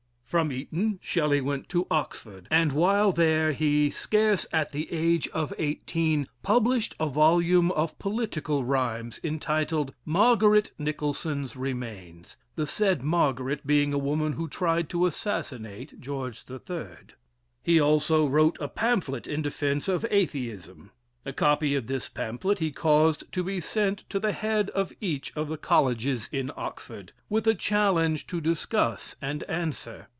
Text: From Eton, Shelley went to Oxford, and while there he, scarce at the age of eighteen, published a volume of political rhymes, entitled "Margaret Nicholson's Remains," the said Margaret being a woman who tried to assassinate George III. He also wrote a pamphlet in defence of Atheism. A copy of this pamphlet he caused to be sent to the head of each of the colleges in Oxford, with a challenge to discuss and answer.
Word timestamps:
From 0.31 0.49
Eton, 0.53 0.97
Shelley 1.01 1.41
went 1.41 1.67
to 1.67 1.85
Oxford, 1.91 2.47
and 2.49 2.71
while 2.71 3.11
there 3.11 3.51
he, 3.51 3.89
scarce 3.89 4.47
at 4.53 4.71
the 4.71 4.89
age 4.89 5.27
of 5.33 5.53
eighteen, 5.57 6.25
published 6.41 6.95
a 7.01 7.07
volume 7.09 7.69
of 7.71 7.99
political 7.99 8.63
rhymes, 8.63 9.19
entitled 9.25 9.93
"Margaret 10.05 10.71
Nicholson's 10.79 11.57
Remains," 11.57 12.37
the 12.55 12.65
said 12.65 13.03
Margaret 13.03 13.67
being 13.67 13.91
a 13.91 13.97
woman 13.97 14.31
who 14.31 14.47
tried 14.47 14.87
to 14.91 15.05
assassinate 15.05 15.99
George 15.99 16.45
III. 16.49 16.85
He 17.61 17.77
also 17.81 18.25
wrote 18.25 18.57
a 18.61 18.69
pamphlet 18.69 19.27
in 19.27 19.41
defence 19.41 19.89
of 19.89 20.05
Atheism. 20.09 20.91
A 21.25 21.33
copy 21.33 21.75
of 21.75 21.87
this 21.87 22.07
pamphlet 22.07 22.59
he 22.59 22.71
caused 22.71 23.29
to 23.33 23.43
be 23.43 23.59
sent 23.59 24.09
to 24.09 24.17
the 24.17 24.31
head 24.31 24.69
of 24.69 24.93
each 25.01 25.35
of 25.35 25.49
the 25.49 25.57
colleges 25.57 26.29
in 26.31 26.51
Oxford, 26.55 27.11
with 27.27 27.47
a 27.47 27.53
challenge 27.53 28.27
to 28.27 28.39
discuss 28.39 29.17
and 29.21 29.43
answer. 29.43 30.07